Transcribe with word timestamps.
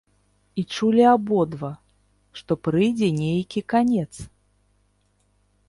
І 0.61 0.61
чулі 0.75 1.03
абодва, 1.15 1.69
што 2.41 2.51
прыйдзе 2.69 3.09
нейкі 3.21 3.61
канец. 3.75 4.09